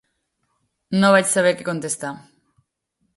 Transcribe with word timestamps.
No 1.03 1.11
vaig 1.17 1.29
saber 1.33 1.51
què 1.59 1.67
contestar. 1.69 2.13